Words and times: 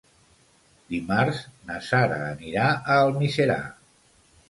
Dimarts 0.93 1.43
na 1.69 1.77
Sara 1.91 2.19
anirà 2.33 2.67
a 2.75 2.99
Almiserà. 3.07 3.63